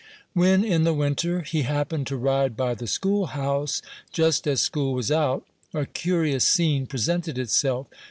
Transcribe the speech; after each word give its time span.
When, 0.33 0.63
in 0.63 0.83
the 0.83 0.95
winter, 0.95 1.41
he 1.41 1.61
happened 1.61 2.07
to 2.07 2.17
ride 2.17 2.57
by 2.57 2.73
the 2.73 2.87
school 2.87 3.27
house, 3.27 3.83
just 4.11 4.47
as 4.47 4.59
school 4.59 4.95
was 4.95 5.11
out, 5.11 5.45
a 5.75 5.85
curious 5.85 6.43
scene 6.43 6.87
presented 6.87 7.37
itself. 7.37 7.85